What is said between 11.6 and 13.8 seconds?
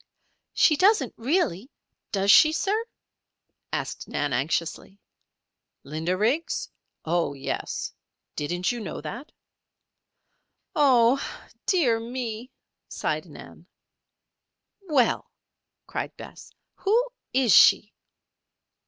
dear, me," sighed Nan.